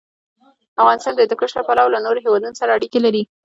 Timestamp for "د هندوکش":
1.15-1.51